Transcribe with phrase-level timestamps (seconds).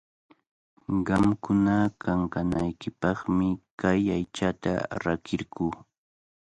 [1.07, 3.47] Qamkuna kankanaykipaqmi
[3.79, 4.71] kay aychata
[5.03, 5.65] rakirquu.